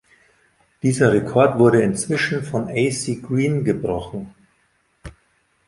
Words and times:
Dieser 0.81 1.13
Rekord 1.13 1.59
wurde 1.59 1.83
inzwischen 1.83 2.41
von 2.43 2.67
AC 2.69 3.21
Green 3.21 3.63
gebrochen. 3.63 4.33